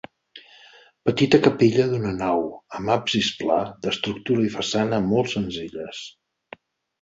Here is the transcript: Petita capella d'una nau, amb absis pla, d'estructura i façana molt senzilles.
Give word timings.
Petita 1.09 1.39
capella 1.47 1.85
d'una 1.91 2.13
nau, 2.21 2.41
amb 2.79 2.93
absis 2.95 3.29
pla, 3.43 3.59
d'estructura 3.85 4.47
i 4.47 4.51
façana 4.57 5.01
molt 5.13 5.31
senzilles. 5.37 6.03